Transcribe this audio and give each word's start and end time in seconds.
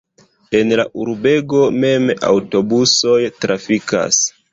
En 0.59 0.71
la 0.77 0.85
urbego 1.01 1.59
mem 1.83 2.07
aŭtobusoj 2.29 3.19
trafikas. 3.45 4.23